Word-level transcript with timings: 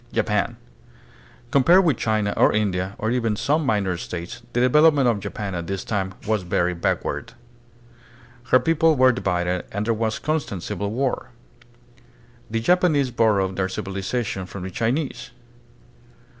Japan. 0.11 0.57
Compared 1.51 1.85
with 1.85 1.95
China 1.95 2.33
or 2.35 2.51
India, 2.51 2.95
or 2.97 3.11
even 3.11 3.35
some 3.35 3.63
minor 3.63 3.97
states, 3.97 4.41
the 4.53 4.59
development 4.59 5.07
of 5.07 5.19
Japan 5.19 5.53
at 5.53 5.67
this 5.67 5.83
time 5.83 6.15
was 6.25 6.41
very 6.41 6.73
backward. 6.73 7.33
Her 8.45 8.59
people 8.59 8.95
were 8.95 9.11
divided 9.11 9.63
and 9.71 9.85
there 9.85 9.93
was 9.93 10.17
constant 10.17 10.63
civil 10.63 10.89
war. 10.89 11.29
The 12.49 12.61
Japanese 12.61 13.11
borrowed 13.11 13.57
their 13.57 13.67
civiliza 13.67 14.25
tion 14.25 14.47
from 14.47 14.63
the 14.63 14.71
Chinese. 14.71 15.29